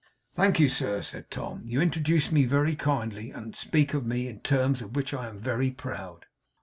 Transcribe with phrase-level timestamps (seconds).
[0.33, 1.61] 'Thank you, sir,' said Tom.
[1.63, 5.37] 'You introduce me very kindly, and speak of me in terms of which I am
[5.37, 6.25] very proud.